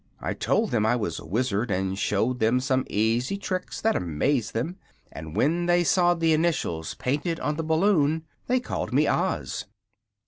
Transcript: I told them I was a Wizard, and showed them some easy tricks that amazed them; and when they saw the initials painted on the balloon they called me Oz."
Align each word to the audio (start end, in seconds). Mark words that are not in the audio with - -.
I 0.19 0.33
told 0.33 0.71
them 0.71 0.83
I 0.83 0.95
was 0.95 1.19
a 1.19 1.27
Wizard, 1.27 1.69
and 1.69 1.95
showed 1.95 2.39
them 2.39 2.59
some 2.59 2.87
easy 2.89 3.37
tricks 3.37 3.79
that 3.81 3.95
amazed 3.95 4.55
them; 4.55 4.77
and 5.11 5.35
when 5.35 5.67
they 5.67 5.83
saw 5.83 6.15
the 6.15 6.33
initials 6.33 6.95
painted 6.95 7.39
on 7.39 7.55
the 7.55 7.63
balloon 7.63 8.23
they 8.47 8.59
called 8.59 8.91
me 8.91 9.07
Oz." 9.07 9.65